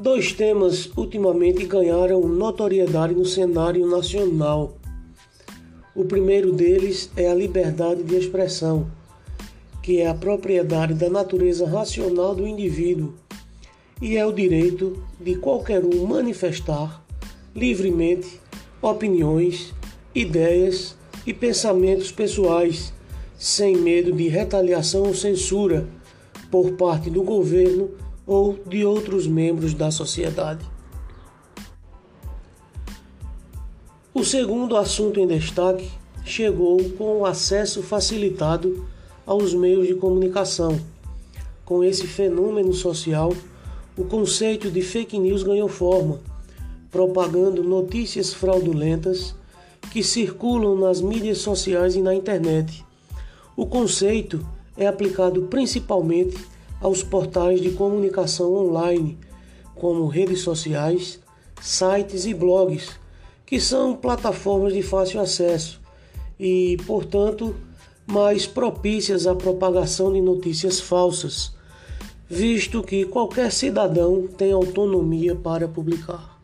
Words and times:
Dois 0.00 0.32
temas 0.32 0.88
ultimamente 0.96 1.66
ganharam 1.66 2.20
notoriedade 2.20 3.12
no 3.14 3.24
cenário 3.24 3.84
nacional. 3.84 4.78
O 5.92 6.04
primeiro 6.04 6.52
deles 6.52 7.10
é 7.16 7.28
a 7.28 7.34
liberdade 7.34 8.04
de 8.04 8.14
expressão, 8.14 8.88
que 9.82 10.00
é 10.00 10.06
a 10.06 10.14
propriedade 10.14 10.94
da 10.94 11.10
natureza 11.10 11.66
racional 11.66 12.32
do 12.32 12.46
indivíduo 12.46 13.12
e 14.00 14.16
é 14.16 14.24
o 14.24 14.30
direito 14.30 15.02
de 15.20 15.34
qualquer 15.34 15.84
um 15.84 16.06
manifestar 16.06 17.04
livremente 17.52 18.40
opiniões, 18.80 19.74
ideias 20.14 20.96
e 21.26 21.34
pensamentos 21.34 22.12
pessoais, 22.12 22.92
sem 23.36 23.76
medo 23.76 24.12
de 24.12 24.28
retaliação 24.28 25.02
ou 25.02 25.14
censura 25.14 25.88
por 26.52 26.74
parte 26.74 27.10
do 27.10 27.24
governo 27.24 27.90
ou 28.28 28.58
de 28.66 28.84
outros 28.84 29.26
membros 29.26 29.72
da 29.72 29.90
sociedade. 29.90 30.64
O 34.12 34.22
segundo 34.22 34.76
assunto 34.76 35.18
em 35.18 35.26
destaque 35.26 35.90
chegou 36.24 36.78
com 36.90 37.20
o 37.20 37.26
acesso 37.26 37.82
facilitado 37.82 38.86
aos 39.24 39.54
meios 39.54 39.86
de 39.86 39.94
comunicação. 39.94 40.78
Com 41.64 41.82
esse 41.82 42.06
fenômeno 42.06 42.74
social, 42.74 43.32
o 43.96 44.04
conceito 44.04 44.70
de 44.70 44.82
fake 44.82 45.18
news 45.18 45.42
ganhou 45.42 45.68
forma, 45.68 46.20
propagando 46.90 47.64
notícias 47.64 48.34
fraudulentas 48.34 49.34
que 49.90 50.02
circulam 50.02 50.76
nas 50.76 51.00
mídias 51.00 51.38
sociais 51.38 51.94
e 51.94 52.02
na 52.02 52.14
internet. 52.14 52.84
O 53.56 53.64
conceito 53.66 54.46
é 54.76 54.86
aplicado 54.86 55.42
principalmente 55.42 56.36
aos 56.80 57.02
portais 57.02 57.60
de 57.60 57.70
comunicação 57.70 58.54
online, 58.54 59.18
como 59.74 60.06
redes 60.06 60.40
sociais, 60.40 61.20
sites 61.60 62.26
e 62.26 62.34
blogs, 62.34 62.98
que 63.44 63.60
são 63.60 63.96
plataformas 63.96 64.72
de 64.72 64.82
fácil 64.82 65.20
acesso 65.20 65.80
e, 66.38 66.76
portanto, 66.86 67.54
mais 68.06 68.46
propícias 68.46 69.26
à 69.26 69.34
propagação 69.34 70.12
de 70.12 70.20
notícias 70.20 70.80
falsas, 70.80 71.52
visto 72.28 72.82
que 72.82 73.04
qualquer 73.06 73.50
cidadão 73.52 74.26
tem 74.26 74.52
autonomia 74.52 75.34
para 75.34 75.66
publicar. 75.66 76.38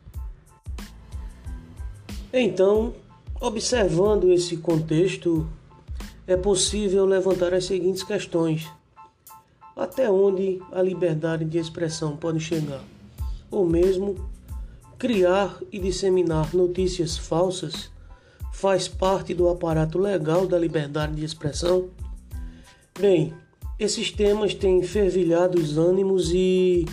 Então, 2.33 2.95
observando 3.41 4.33
esse 4.33 4.57
contexto, 4.57 5.47
é 6.27 6.37
possível 6.37 7.05
levantar 7.05 7.53
as 7.55 7.67
seguintes 7.67 8.03
questões 8.03 8.67
até 9.77 10.11
onde 10.11 10.61
a 10.71 10.81
liberdade 10.81 11.45
de 11.45 11.59
expressão 11.59 12.17
pode 12.17 12.41
chegar, 12.41 12.83
ou 13.51 13.67
mesmo 13.67 14.15
criar 14.99 15.59
e 15.73 15.79
disseminar 15.79 16.55
notícias 16.55 17.17
falsas 17.17 17.91
faz 18.53 18.87
parte 18.87 19.35
do 19.35 19.49
aparato 19.49 19.99
legal 19.99 20.47
da 20.47 20.59
liberdade 20.59 21.15
de 21.17 21.25
expressão? 21.25 21.89
Bem, 22.99 23.35
esses 23.79 24.13
temas 24.13 24.55
têm 24.55 24.81
fervilhado 24.85 25.59
os 25.59 25.77
ânimos 25.77 26.31
e 26.33 26.87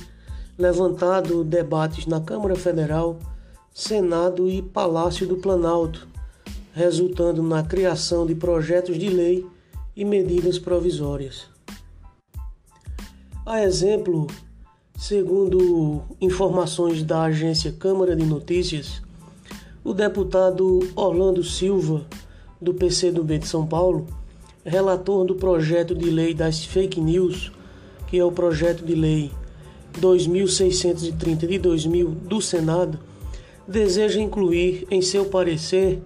levantado 0.58 1.44
debates 1.44 2.08
na 2.08 2.20
Câmara 2.20 2.56
Federal, 2.56 3.20
Senado 3.72 4.50
e 4.50 4.64
Palácio 4.64 5.28
do 5.28 5.38
Planalto, 5.38 6.08
resultando 6.74 7.44
na 7.44 7.64
criação 7.64 8.26
de 8.26 8.34
projetos 8.34 8.98
de 8.98 9.10
lei 9.10 9.46
e 9.96 10.04
medidas 10.04 10.58
provisórias. 10.58 11.51
A 13.44 13.64
exemplo, 13.64 14.28
segundo 14.96 16.04
informações 16.22 17.02
da 17.02 17.24
agência 17.24 17.72
Câmara 17.72 18.16
de 18.16 18.24
Notícias, 18.24 19.02
o 19.84 19.96
deputado 19.96 20.80
Orlando 20.96 21.44
Silva, 21.44 22.06
do 22.62 22.72
PCdoB 22.72 23.40
de 23.40 23.48
São 23.48 23.66
Paulo, 23.66 24.06
relator 24.64 25.26
do 25.26 25.34
projeto 25.34 25.96
de 25.96 26.12
lei 26.12 26.36
das 26.36 26.64
fake 26.64 27.02
news, 27.02 27.52
que 28.06 28.20
é 28.20 28.24
o 28.24 28.32
projeto 28.32 28.86
de 28.86 28.94
lei 28.94 29.32
2630 29.98 31.48
de 31.48 31.58
2000 31.58 32.10
do 32.10 32.40
Senado, 32.40 33.00
deseja 33.68 34.22
incluir 34.22 34.86
em 34.92 35.02
seu 35.02 35.26
parecer 35.26 36.00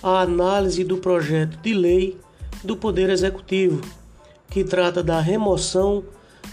a 0.00 0.20
análise 0.20 0.84
do 0.84 0.98
projeto 0.98 1.58
de 1.60 1.74
lei 1.74 2.16
do 2.62 2.76
Poder 2.76 3.10
Executivo, 3.10 3.80
que 4.48 4.62
trata 4.62 5.02
da 5.02 5.20
remoção 5.20 6.04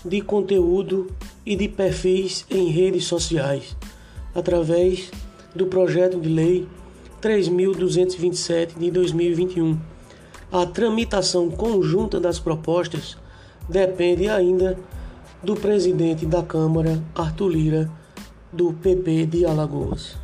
de 0.05 0.21
conteúdo 0.21 1.07
e 1.45 1.55
de 1.55 1.67
perfis 1.67 2.45
em 2.49 2.69
redes 2.69 3.05
sociais, 3.05 3.75
através 4.35 5.11
do 5.55 5.67
projeto 5.67 6.19
de 6.19 6.29
lei 6.29 6.67
3227 7.21 8.77
de 8.77 8.91
2021. 8.91 9.79
A 10.51 10.65
tramitação 10.65 11.49
conjunta 11.49 12.19
das 12.19 12.39
propostas 12.39 13.17
depende 13.69 14.27
ainda 14.27 14.77
do 15.41 15.55
presidente 15.55 16.25
da 16.25 16.43
Câmara, 16.43 17.01
Arthur 17.15 17.49
Lira, 17.49 17.91
do 18.51 18.73
PP 18.73 19.25
de 19.25 19.45
Alagoas. 19.45 20.15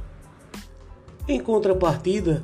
Em 1.27 1.39
contrapartida, 1.39 2.43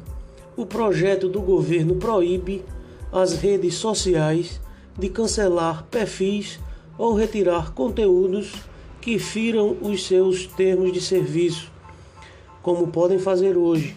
o 0.56 0.66
projeto 0.66 1.28
do 1.28 1.41
governo 1.41 1.96
proíbe 1.96 2.63
as 3.12 3.34
redes 3.34 3.75
sociais 3.75 4.62
de 4.97 5.09
cancelar 5.09 5.85
perfis 5.91 6.59
ou 6.97 7.13
retirar 7.13 7.73
conteúdos 7.73 8.53
que 9.01 9.19
firam 9.19 9.78
os 9.81 10.06
seus 10.06 10.47
termos 10.47 10.91
de 10.91 11.00
serviço, 11.01 11.72
como 12.61 12.88
podem 12.88 13.19
fazer 13.19 13.57
hoje, 13.57 13.95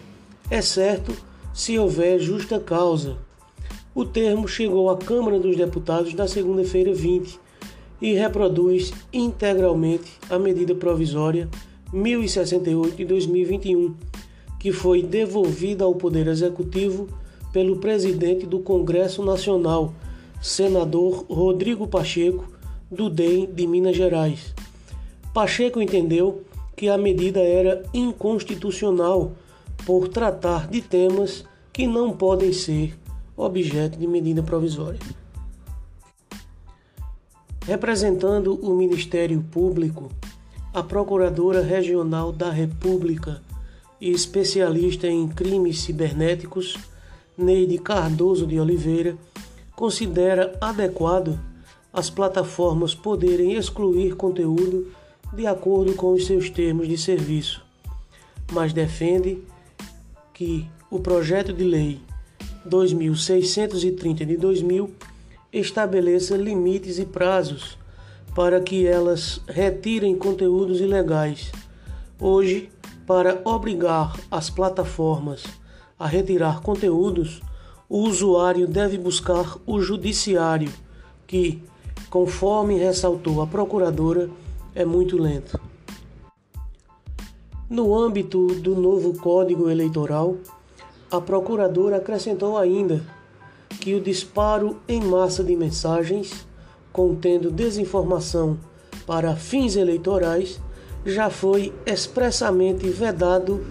exceto 0.51 1.15
se 1.53 1.79
houver 1.79 2.19
justa 2.19 2.59
causa. 2.59 3.17
O 3.95 4.05
termo 4.05 4.47
chegou 4.47 4.89
à 4.89 4.97
Câmara 4.97 5.39
dos 5.39 5.57
Deputados 5.57 6.13
na 6.13 6.27
segunda-feira 6.27 6.93
20 6.93 7.39
e 8.01 8.13
reproduz 8.13 8.93
integralmente 9.11 10.11
a 10.29 10.37
medida 10.37 10.75
provisória 10.75 11.49
1068 11.91 12.97
de 12.97 13.05
2021, 13.05 13.95
que 14.59 14.71
foi 14.71 15.01
devolvida 15.01 15.83
ao 15.83 15.95
Poder 15.95 16.27
Executivo 16.27 17.07
pelo 17.51 17.77
presidente 17.77 18.45
do 18.45 18.59
Congresso 18.59 19.25
Nacional, 19.25 19.93
senador 20.39 21.25
Rodrigo 21.27 21.87
Pacheco 21.87 22.58
do 22.91 23.09
DEM 23.09 23.47
de 23.53 23.67
Minas 23.67 23.95
Gerais. 23.95 24.53
Pacheco 25.33 25.81
entendeu 25.81 26.43
que 26.75 26.89
a 26.89 26.97
medida 26.97 27.39
era 27.39 27.83
inconstitucional 27.93 29.33
por 29.85 30.07
tratar 30.07 30.67
de 30.67 30.81
temas 30.81 31.45
que 31.71 31.85
não 31.85 32.11
podem 32.11 32.51
ser 32.51 32.97
objeto 33.35 33.97
de 33.97 34.07
medida 34.07 34.41
provisória. 34.41 34.99
Representando 37.65 38.55
o 38.55 38.75
Ministério 38.75 39.43
Público, 39.51 40.09
a 40.73 40.81
Procuradora 40.81 41.61
Regional 41.61 42.31
da 42.31 42.49
República 42.49 43.41
e 44.01 44.11
especialista 44.11 45.07
em 45.07 45.27
crimes 45.27 45.81
cibernéticos, 45.81 46.77
Neide 47.37 47.77
Cardoso 47.77 48.47
de 48.47 48.59
Oliveira, 48.59 49.17
considera 49.75 50.57
adequado 50.59 51.39
as 51.93 52.09
plataformas 52.09 52.93
poderem 52.93 53.53
excluir 53.53 54.15
conteúdo 54.15 54.91
de 55.33 55.45
acordo 55.45 55.93
com 55.93 56.13
os 56.13 56.25
seus 56.25 56.49
termos 56.49 56.87
de 56.87 56.97
serviço, 56.97 57.63
mas 58.51 58.73
defende 58.73 59.43
que 60.33 60.65
o 60.89 60.99
projeto 60.99 61.53
de 61.53 61.63
lei 61.63 61.99
2630 62.65 64.25
de 64.25 64.37
2000 64.37 64.89
estabeleça 65.51 66.35
limites 66.35 66.99
e 66.99 67.05
prazos 67.05 67.77
para 68.35 68.59
que 68.61 68.85
elas 68.85 69.41
retirem 69.47 70.15
conteúdos 70.15 70.79
ilegais. 70.79 71.51
Hoje, 72.19 72.69
para 73.05 73.41
obrigar 73.43 74.15
as 74.29 74.49
plataformas 74.49 75.43
a 75.97 76.07
retirar 76.07 76.61
conteúdos, 76.61 77.41
o 77.89 78.03
usuário 78.03 78.67
deve 78.67 78.97
buscar 78.97 79.57
o 79.65 79.81
judiciário, 79.81 80.71
que, 81.25 81.61
conforme 82.09 82.77
ressaltou 82.77 83.41
a 83.41 83.47
procuradora, 83.47 84.29
é 84.73 84.83
muito 84.83 85.17
lento. 85.17 85.59
No 87.69 87.95
âmbito 87.97 88.47
do 88.47 88.75
novo 88.75 89.13
Código 89.19 89.69
Eleitoral, 89.69 90.37
a 91.11 91.21
procuradora 91.21 91.97
acrescentou 91.97 92.57
ainda 92.57 93.03
que 93.79 93.93
o 93.93 94.01
disparo 94.01 94.77
em 94.87 95.01
massa 95.01 95.43
de 95.43 95.55
mensagens 95.55 96.47
contendo 96.91 97.51
desinformação 97.51 98.57
para 99.05 99.35
fins 99.35 99.75
eleitorais 99.75 100.59
já 101.05 101.29
foi 101.29 101.73
expressamente 101.85 102.87
vedado 102.89 103.63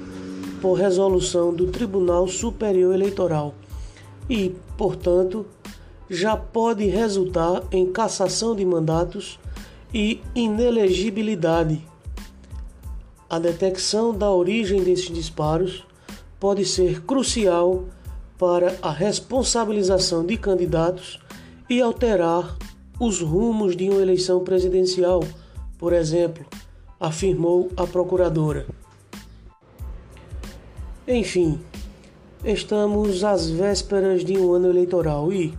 por 0.61 0.75
resolução 0.75 1.53
do 1.53 1.67
Tribunal 1.67 2.27
Superior 2.27 2.95
Eleitoral 2.95 3.55
e, 4.29 4.55
portanto, 4.77 5.47
já 6.09 6.37
pode 6.37 6.87
resultar 6.87 7.63
em 7.71 7.93
cassação 7.93 8.55
de 8.57 8.65
mandatos 8.65 9.39
e 9.93 10.21
inelegibilidade. 10.35 11.87
a 13.31 13.39
detecção 13.39 14.17
da 14.17 14.31
origem 14.31 14.83
desses 14.83 15.11
disparos 15.11 15.87
pode 16.41 16.65
ser 16.65 17.03
crucial 17.03 17.85
para 18.39 18.79
a 18.81 18.91
responsabilização 18.91 20.25
de 20.25 20.37
candidatos 20.37 21.21
e 21.69 21.83
alterar 21.83 22.57
os 22.99 23.21
rumos 23.21 23.77
de 23.77 23.91
uma 23.91 24.01
eleição 24.01 24.43
presidencial, 24.43 25.23
por 25.77 25.93
exemplo, 25.93 26.47
afirmou 26.99 27.71
a 27.77 27.87
procuradora. 27.87 28.67
Enfim, 31.07 31.61
estamos 32.45 33.23
às 33.25 33.49
vésperas 33.51 34.25
de 34.25 34.39
um 34.39 34.53
ano 34.53 34.69
eleitoral 34.69 35.33
e, 35.33 35.53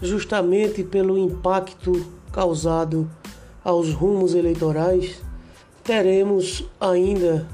justamente 0.00 0.82
pelo 0.82 1.16
impacto 1.18 2.04
causado 2.32 3.10
aos 3.64 3.92
rumos 3.92 4.34
eleitorais, 4.34 5.22
teremos 5.82 6.64
ainda 6.80 7.46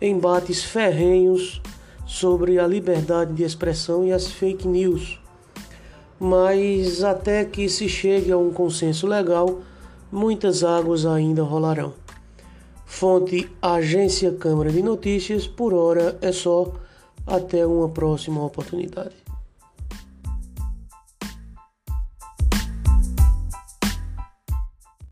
embates 0.00 0.62
ferrenhos 0.62 1.60
sobre 2.06 2.58
a 2.58 2.66
liberdade 2.66 3.32
de 3.32 3.42
expressão 3.42 4.04
e 4.04 4.12
as 4.12 4.26
fake 4.26 4.66
news. 4.66 5.20
Mas 6.18 7.02
até 7.02 7.44
que 7.44 7.68
se 7.68 7.88
chegue 7.88 8.30
a 8.30 8.38
um 8.38 8.50
consenso 8.50 9.06
legal, 9.06 9.60
muitas 10.10 10.62
águas 10.62 11.04
ainda 11.04 11.42
rolarão. 11.42 11.92
Fonte 12.86 13.50
Agência 13.60 14.32
Câmara 14.32 14.70
de 14.70 14.82
Notícias, 14.82 15.46
por 15.46 15.74
hora 15.74 16.16
é 16.22 16.30
só. 16.30 16.72
Até 17.26 17.66
uma 17.66 17.88
próxima 17.88 18.44
oportunidade. 18.44 19.23